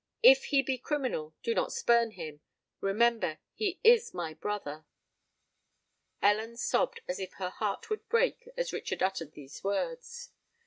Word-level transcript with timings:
If 0.23 0.45
he 0.45 0.63
be 0.63 0.79
criminal, 0.79 1.35
do 1.43 1.53
not 1.53 1.71
spurn 1.71 2.09
him:—remember, 2.09 3.37
he 3.53 3.79
is 3.83 4.15
my 4.15 4.33
brother!" 4.33 4.87
Ellen 6.23 6.57
sobbed 6.57 7.01
as 7.07 7.19
if 7.19 7.33
her 7.33 7.51
heart 7.51 7.91
would 7.91 8.09
break 8.09 8.49
as 8.57 8.73
Richard 8.73 9.03
uttered 9.03 9.33
these 9.33 9.63
words. 9.63 10.31